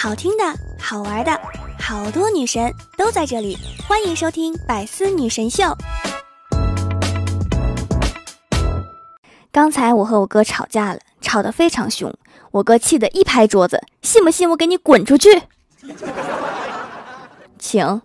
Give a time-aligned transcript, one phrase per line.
[0.00, 0.44] 好听的、
[0.78, 1.40] 好玩的，
[1.80, 3.58] 好多女神都在这里，
[3.88, 5.64] 欢迎收听《百思女神秀》。
[9.50, 12.14] 刚才我和我哥吵架了，吵得非常凶，
[12.52, 15.42] 我哥气得一拍桌子：“信不信我给你滚出去？”
[17.58, 18.00] 请。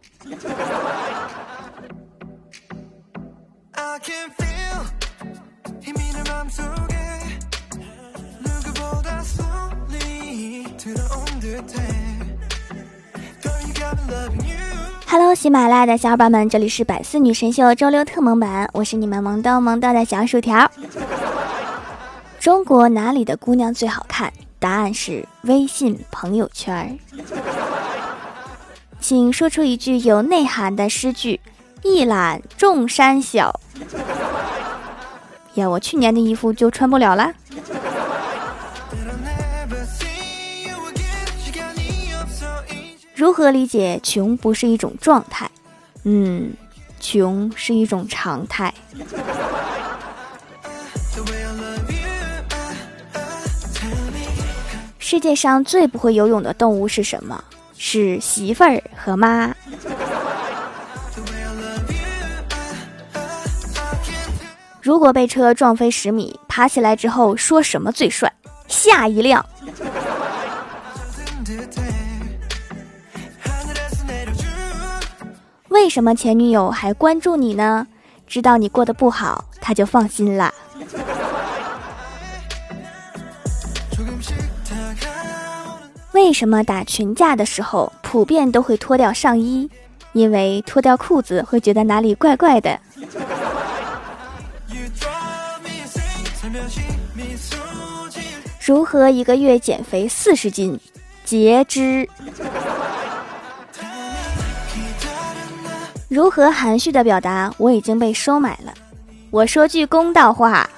[15.09, 20.71] Hello，喜马拉雅的小伙伴们，这里是百思女神秀周六特萌版，我是你们萌逗萌逗的小薯条。
[22.39, 24.31] 中国哪里的姑娘最好看？
[24.57, 26.98] 答案是微信朋友圈。
[29.01, 31.41] 请说出一句有内涵的诗句
[31.84, 33.59] ：“一览众山小。”
[35.55, 37.34] 呀，我去年的衣服就穿不了了。
[43.15, 45.49] 如何理解穷不是一种状态？
[46.03, 46.53] 嗯，
[46.99, 48.73] 穷是一种常态。
[54.99, 57.43] 世界上最不会游泳的动物是什么？
[57.77, 59.55] 是媳妇儿和妈。
[64.81, 68.34] 如果被车撞飞十米，爬起来之后说什么最帅？
[68.67, 69.45] 下一辆。
[75.74, 77.88] 为什么前女友还关注你呢？
[78.28, 80.53] 知道你过得不好，他就放心了。
[86.12, 89.68] 为什么打群架的时候普遍都会脱掉上衣？
[90.12, 92.80] 因为脱掉裤子会觉得哪里怪怪的。
[98.63, 100.80] 如何一个月减肥四十斤？
[101.25, 102.08] 截肢。
[106.13, 108.72] 如何含蓄的表达我已经被收买了？
[109.31, 110.69] 我说句公道话。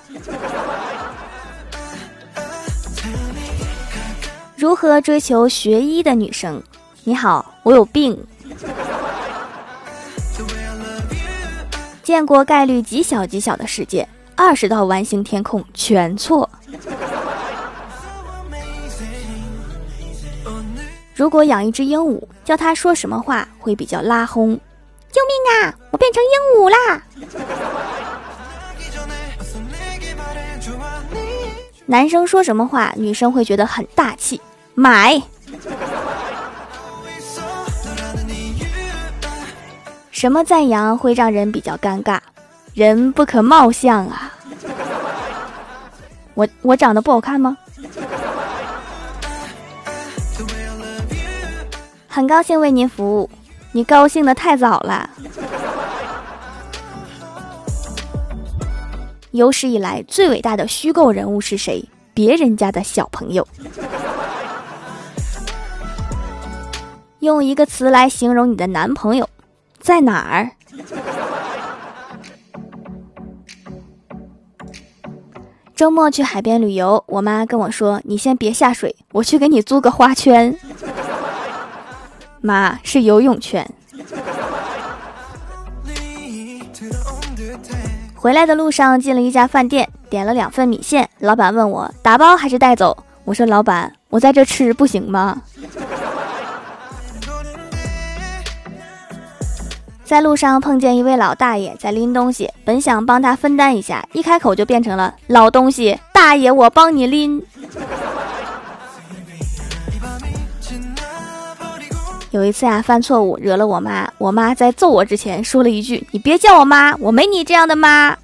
[4.56, 6.64] 如何追求学医的女生？
[7.04, 8.18] 你好，我有病。
[12.02, 14.08] 见过概率极小极小的世界，
[14.38, 16.50] 二十道完形填空全错。
[21.14, 24.58] 如果养一只鹦鹉，叫它说什么话会比较拉轰？
[25.16, 25.34] 救命
[25.64, 25.74] 啊！
[25.92, 27.02] 我变成鹦鹉啦！
[31.86, 34.42] 男生说什么话，女生会觉得很大气。
[34.74, 35.22] 买。
[40.12, 42.20] 什么赞扬会让人比较尴尬？
[42.74, 44.34] 人不可貌相啊！
[46.34, 47.56] 我我长得不好看吗？
[52.10, 53.30] 很高兴为您服务。
[53.76, 55.10] 你高兴的太早了。
[59.32, 61.84] 有史以来最伟大的虚构人物是谁？
[62.14, 63.46] 别人家的小朋友。
[67.20, 69.28] 用一个词来形容你的男朋友，
[69.82, 70.52] 在哪儿？
[75.76, 80.58] 周末去海边旅游，我妈跟我说：“你先别下水，我去给你租个花圈。”
[82.46, 83.68] 妈是游泳圈。
[88.14, 91.10] 回来的路上进了一家饭店，点了两份米线。
[91.20, 95.42] 老板问我打包还是带走，我说老板，我在这吃不行吗？
[100.04, 107.44] 在路上碰见一位老大爷在拎东西，本想帮他分担一下，一开口就变成了老东西，大爷我帮你拎。
[112.36, 118.14] 有一次呀，犯错误惹了我妈，我妈在揍我之前说了一句：“你别叫我妈，我没你这样的妈。”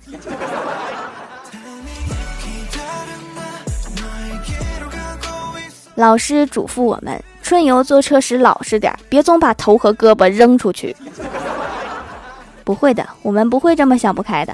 [5.96, 10.94] 老师嘱咐我们，春游坐车时老实点，别总把头和胳膊扔出去。
[12.66, 14.54] 不会的，我们不会这么想不开的。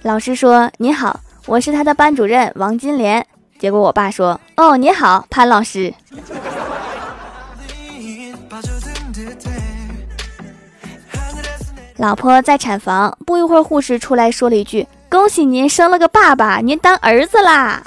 [0.00, 3.26] 老师说：“你好，我是他的班主任王金莲。”
[3.58, 5.92] 结果我爸说：“哦，你好，潘老师。”
[11.96, 17.82] 老婆在产房，不一会儿，护士出来说了一句：“恭喜您生了个爸爸，您当儿子啦！”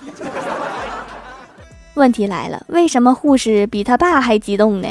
[1.95, 4.87] 问题来了，为什么护士比他爸还激动呢？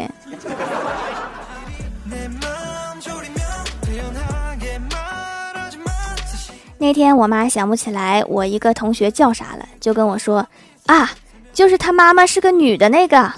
[6.79, 10.47] 那天我妈想不起来我一个同学叫啥了，就跟我说
[10.91, 11.09] ：“啊，
[11.53, 13.33] 就是他妈妈是个女的那个。”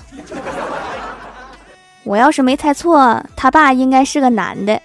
[2.02, 4.80] 我要是没猜错，他爸应该是个男的。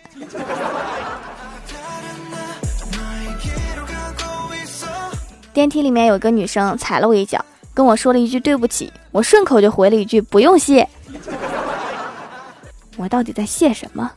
[5.54, 7.44] 电梯里面有个女生踩了我一脚，
[7.74, 10.88] 跟我说了一句对不起，我顺口就回了一句不用谢。
[12.98, 14.12] 我到底在谢什么？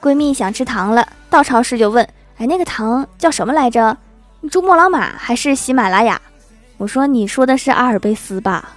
[0.00, 2.08] 闺蜜想吃糖了，到超市就问
[2.42, 3.96] ：“哎，那个糖叫什么来着？
[4.50, 6.20] 珠穆朗玛还是喜马拉雅？”
[6.76, 8.72] 我说：“你说的是阿尔卑斯吧？”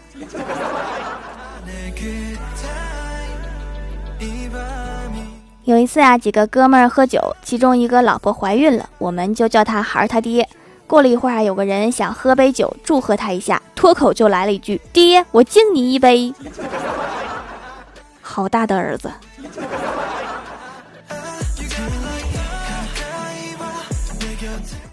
[5.63, 10.47] 有一次啊，几个哥们儿喝酒，其中一个老婆怀孕了，我们就叫他孩儿他爹。
[10.85, 16.31] 过了一会儿，有个人想喝杯酒祝贺他一下，脱口就来了一句：“爹，我敬你一杯。”
[18.21, 19.11] 好大的儿子！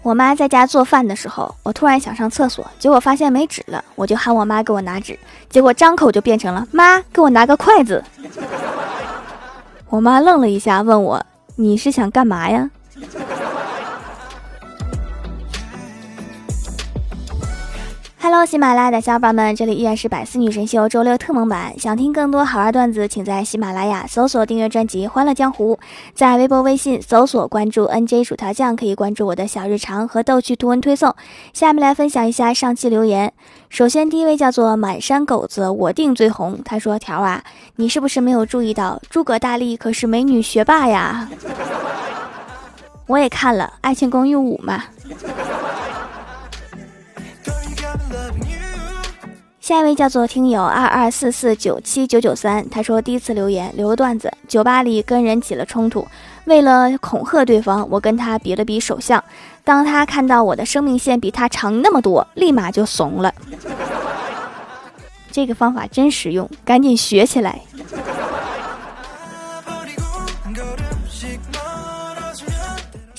[0.03, 5.17] 我妈在家做饭的时候，我突然想上厕所，结果发现没纸了，我就喊我妈给我拿纸，
[5.49, 8.03] 结果张口就变成了“妈，给我拿个筷子”。
[9.87, 12.69] 我妈愣了一下，问我：“你是想干嘛呀？”
[18.23, 21.77] Hello，喜马拉雅的小伙伴们，这里依然是百思女神秀周六特蒙版。
[21.77, 25.75] 想听更多好玩段子，请在喜马拉雅搜索订阅专辑《欢乐江湖》，
[26.15, 31.13] 在微博、微信搜索关注 NJ 薯条酱，可以关注我的小日常和逗趣图文推送。
[31.51, 33.33] 下面来分享一下上期留言。
[33.67, 36.57] 首先，第一位叫做满山狗子，我定最红。
[36.63, 37.43] 他说：“条啊，
[37.75, 41.27] 你是不是没有注意到诸葛大力可是美女学霸呀？”
[43.07, 44.81] 我也看了《爱情公寓五》嘛。
[49.63, 56.05] 下一位叫做听友二二四四九七九九三，他说第一次留言留个段子，酒吧里跟人起了冲突，
[56.43, 59.23] 为了恐吓对方，我跟他比了比手相，
[59.63, 63.33] 当他看到我的生命线比他长那么多，立马就怂了。
[65.31, 67.61] 这个方法真实用，赶紧学起来。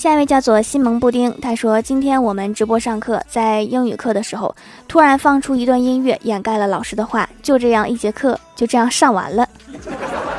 [0.05, 4.55] 下一位叫做西蒙布丁，他说：“今天我们直播上课，在英语课的时候，
[4.87, 7.27] 突然放出一段音乐，掩盖了老师的话。
[7.41, 9.49] 就这样，一节课就这样上完了。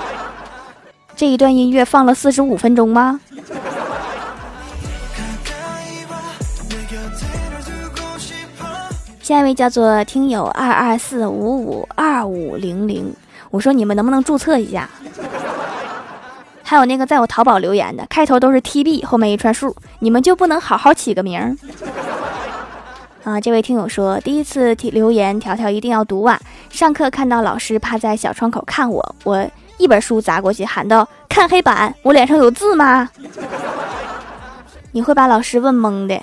[1.17, 3.21] 这一段音乐放了四十五分钟吗？”
[9.21, 13.13] 下一位叫做听友二二四五五二五零零，
[13.51, 14.89] 我说你们能不能注册一下？
[16.69, 21.55] 还有那个在我淘宝留言的，开头都是 TB，后面一串数，你们就不能好好起个名儿
[23.23, 23.41] 啊？
[23.41, 26.41] 这位听友说，第一次提留言，条条一定要读完。
[26.69, 29.49] 上课看到老师趴在小窗口看我，我
[29.79, 33.09] 一本书砸过去，喊道：“看黑板，我脸上有字吗？”
[34.91, 36.21] 你会把老师问懵的。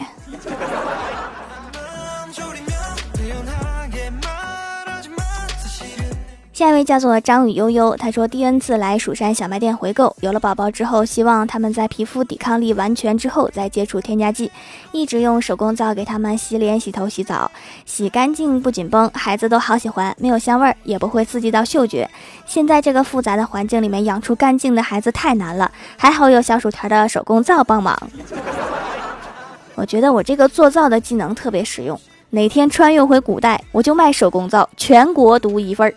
[6.63, 14.49] 下一位叫做张雨悠悠，他说第 N 次来蜀山小卖店回购，有了宝宝之后，希望他们在皮肤抵抗力完全之后再接触添加剂，
[14.93, 17.51] 一直用手工皂给他们洗脸、洗头、洗澡，
[17.85, 22.09] 洗干净不紧绷，孩子都好喜欢，没有香味儿，也不会刺激到嗅觉。
[22.45, 27.93] 现在这个复杂的环境里面养出干净的孩子太难了，还好有小薯条的手工皂帮忙。
[29.75, 31.99] 我觉得我这个做皂的技能特别实用。
[32.33, 35.93] 哪天穿越回古代，我就卖手工皂，全国独一份儿。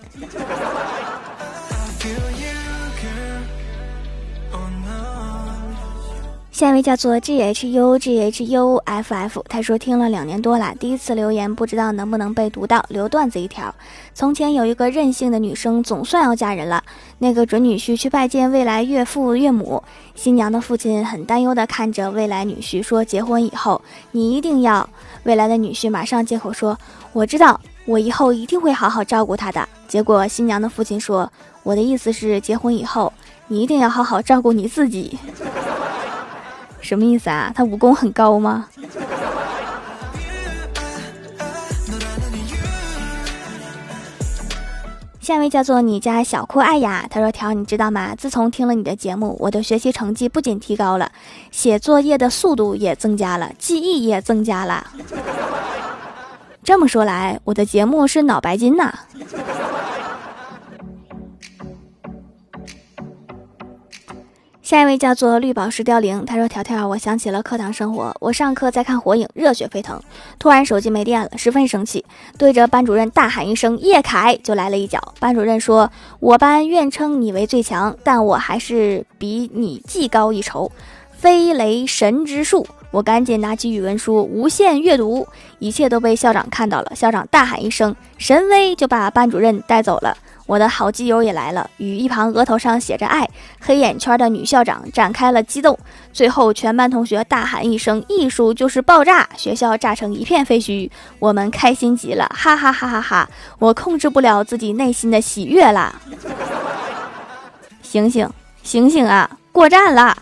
[6.56, 12.82] 下一位叫做 G H U G H U F F，他说听了两年多了，第一次留言，不知道能不能被读到。
[12.88, 13.74] 留段子一条：
[14.14, 16.82] 从前有一个任性的女生，总算要嫁人了。
[17.18, 19.82] 那个准女婿去拜见未来岳父岳母，
[20.14, 23.82] 新娘的父亲很担忧的看着未来女婿说：“结婚以后，
[24.12, 24.88] 你一定要……”
[25.24, 26.78] 未来的女婿马上接口说
[27.12, 31.30] ：“我知道，我以后一定会好好照顾她的。”结果新娘的父亲说
[31.62, 33.12] ：“我的意思是，结婚以后，
[33.46, 35.18] 你一定要好好照顾你自己。”
[36.86, 37.52] 什么意思啊？
[37.52, 38.68] 他武功很高吗？
[45.20, 48.14] 下一位叫做你家小酷爱呀，他说：“条，你知道吗？
[48.14, 51.10] 自从听了你的节目，我的学习成绩不仅提高了，
[51.50, 54.86] 写作业的速度也增加了，记忆也增加了。
[56.62, 58.96] 这么说来，我的节目是脑白金呐。”
[64.66, 70.02] 下一位叫做绿宝石凋零，他说：“条条，我想起了课堂生活，我上课在看火影，热血沸腾，
[70.40, 72.04] 突然手机没电了，十分生气，
[72.36, 75.14] 对着班主任大喊一声‘叶凯’，就来了一脚。
[75.20, 80.72] 班主任说：‘我班愿称你为最强，但我还是比你技高一筹。’
[81.16, 85.26] 飞雷神之术。”我赶紧拿起语文书无限阅读，
[85.58, 86.92] 一切都被校长看到了。
[86.96, 90.16] 校长大喊一声“神威”，就把班主任带走了。
[90.46, 93.28] 我的好基友也来了，与一旁额头上写着“爱”
[93.60, 95.76] 黑眼圈的女校长展开了激斗。
[96.12, 100.88] 最后，全班同学大喊一声：“艺术就是爆炸！”学校炸成一片废墟，
[101.18, 103.28] 我们开心极了，哈哈哈哈哈！
[103.58, 105.94] 我控制不了自己内心的喜悦啦！
[107.82, 108.30] 醒醒，
[108.62, 109.28] 醒醒啊！
[109.52, 110.16] 过站了。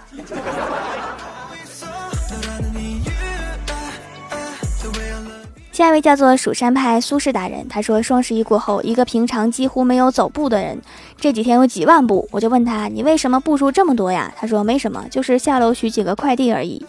[5.74, 10.80] 下一位叫做蜀山派苏轼大人，他说双十一过后，一个平常几乎没有走步的人，
[11.18, 12.28] 这几天有几万步。
[12.30, 14.32] 我就问他，你为什么步数这么多呀？
[14.36, 16.86] 他说没什么，就是下楼取几个快递而已。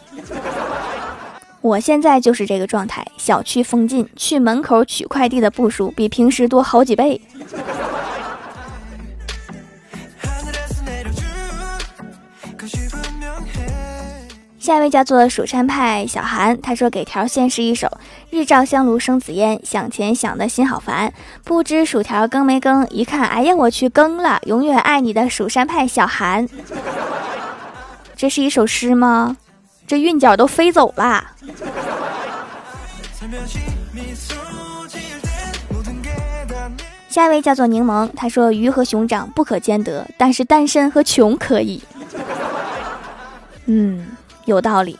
[1.62, 7.20] 我现在就是这个状态，小区封禁，去门口取快递的步数比平时多好几倍。
[14.66, 17.88] 下一位叫做蜀山派小韩，他说给条献诗一首：
[18.32, 26.50] 日照香炉生紫烟，想钱想的心好烦，不知薯条更没更，一看，哎呀，我去更了，永远爱你的蜀山派小韩。
[28.18, 29.38] 这是一首诗吗？
[29.86, 31.24] 这韵脚都飞走了。
[37.08, 41.84] 下一位叫做柠檬，他说鱼和熊掌不可兼得，但是单身和穷可以。
[43.68, 44.08] 嗯。
[44.46, 44.98] 有道理。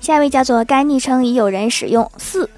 [0.00, 2.48] 下一位叫做该昵称已有人使用四，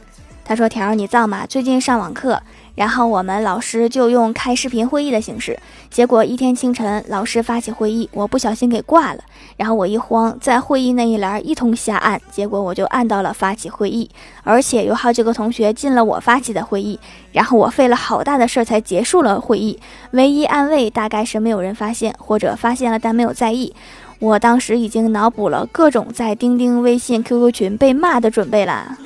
[0.45, 1.47] 他说：“条儿你造吗？
[1.47, 2.43] 最近上网课。”
[2.79, 5.59] 然后我们老师就用开视频会议的形式，
[5.91, 9.21] 结果一天清晨，老师发起会议，我不小心给挂了。
[9.57, 14.09] 然后我一慌，在会议那一栏一通瞎按，结果我就按到了发起会议，
[14.45, 17.01] 而且有好几个同学进了我发起的会议。
[17.33, 19.77] 然后我费了好大的事儿才结束了会议，
[20.13, 23.75] 唯一安慰大概是没有人发现，或者发现了但没有在意。
[24.21, 28.97] 我当时已经脑补了各种在钉钉、微信、QQ 群被骂的准备了。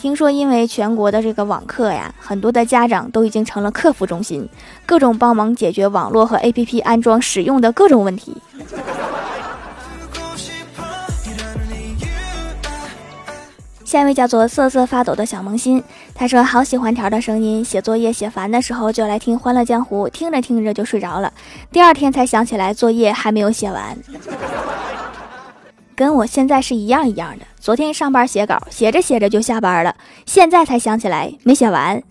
[0.00, 4.48] 听说因为全国的这个网课呀，很多的家长都已经成了客服中心，
[4.86, 8.34] 各种帮忙解决网络和 APP 安装使用的各种问题。
[13.84, 21.30] 下一位叫做瑟瑟发抖的小萌新，他说好喜欢条的声音，写作业写烦的时候就来听《欢乐江湖》，听着听着就睡着了，
[21.70, 23.98] 第二天才想起来作业还没有写完。
[26.00, 27.44] 跟我现在是一样一样的。
[27.58, 32.02] 昨天上班写稿，写着写着就下班了，现在才想起来没写完。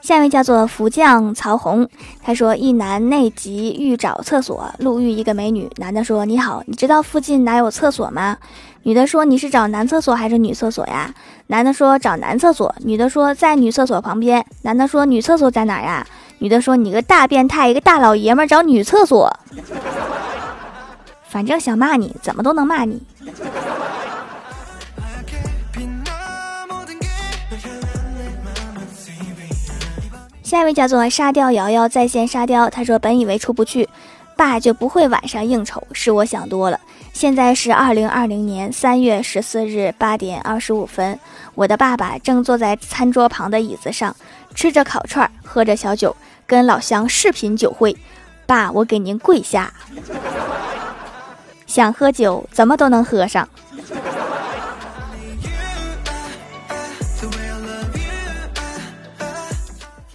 [0.00, 1.88] 下面叫做福将曹红，
[2.22, 8.38] 他说一男内急欲找厕所，路遇一个美女，男的说你好，你知道附近哪有厕所吗？
[8.84, 11.12] 女的说你是找男厕所还是女厕所呀？
[11.48, 16.06] 男的说找男厕所，女的说在女厕所旁边，男的说女厕所在哪呀？
[16.38, 19.34] 女的说：“你个大变态，一个大老爷们儿找女厕所，
[21.28, 23.02] 反正想骂你，怎么都能骂你。”
[30.42, 33.88] 下一位叫做沙雕瑶瑶在线沙雕，他说：“本以为出不去，
[34.36, 36.78] 爸就不会晚上应酬，是我想多了。
[37.14, 41.18] 现在是二零二零年三月十四日八点二十五分，
[41.54, 44.14] 我的爸爸正坐在餐桌旁的椅子上。”
[44.54, 46.14] 吃着烤串，喝着小酒，
[46.46, 47.96] 跟老乡视频酒会。
[48.46, 49.72] 爸，我给您跪下。
[51.66, 53.48] 想喝酒，怎么都能喝上。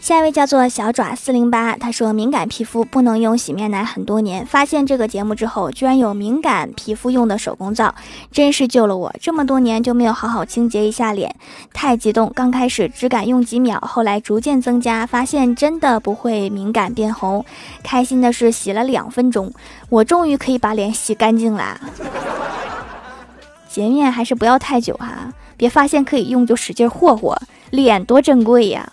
[0.09, 7.93] 下一位叫做小爪四零八，他说敏感皮肤不能用洗面奶很多年，发现这个节目之后，居然有敏感皮肤用的手工皂，
[8.31, 9.13] 真是救了我！
[9.21, 11.35] 这么多年就没有好好清洁一下脸，
[11.73, 12.31] 太激动。
[12.33, 17.45] 刚开始只敢用几秒，后来逐渐增加，发现真的不会敏感变红。
[17.83, 19.53] 开心的是洗了两分钟，
[19.89, 21.79] 我终于可以把脸洗干净啦。
[23.69, 27.39] 洁面还是不要太久哈，别发现可以用就使劲霍霍，
[27.69, 28.91] 脸多珍贵呀。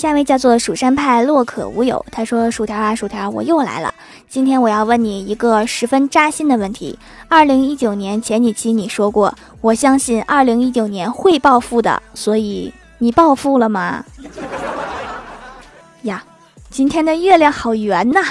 [0.00, 3.92] 下一位叫做蜀山派洛可无有，他说：“薯条啊，薯条，我又来了。
[4.30, 6.98] 今天我要问你一个十分扎心的问题。
[7.28, 14.02] 二零一九年前几期你说过，我相信二零一九年会暴富的，所以你暴富了吗？
[16.04, 16.24] 呀，
[16.70, 18.22] 今天的月亮好圆呐、”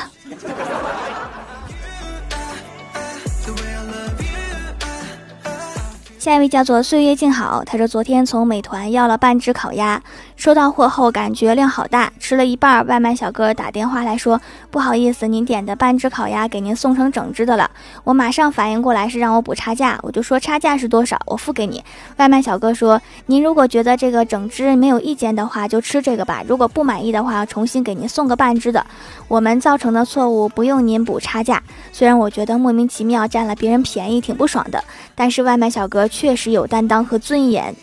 [6.18, 10.04] 下一位叫做岁月静好，他说昨天从美团要了半只烤鸭，
[10.39, 14.39] 收到货后感觉量好大，吃了一半，外卖小哥打电话来说
[14.72, 17.69] 不好意思，您点的半只烤鸭给您送成整只的了。
[18.05, 21.84] 我马上反应过来是让我补差价，我就说差价是多少，我付给你。
[22.15, 28.86] 外卖小哥说您如果觉得这个整只没有意见的话，就吃这个吧，如果不满意的话，重新给您送个半只的。
[29.27, 34.81] 我们造成的错误不用您补差价，虽然我觉得莫名其妙占了别人便宜挺不爽的，
[35.15, 36.08] 但是外卖小哥。
[36.08, 37.75] 确实有担当和尊严，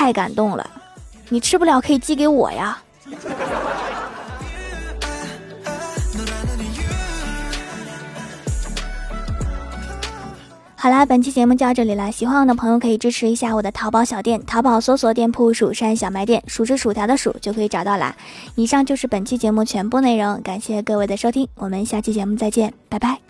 [0.00, 0.66] 太感动了！
[1.28, 2.82] 你吃不了可以寄给我呀。
[10.74, 12.10] 好啦，本期节目就到这里了。
[12.10, 18.16] 喜欢我的朋友可以支持一下我的淘宝小店，淘宝搜索店铺“蜀山小卖店”，数是薯条的数就可以找到啦。
[18.54, 23.29] 以上就是本期节目全部内容，感谢各位的收听，我们下期节目再见，拜拜。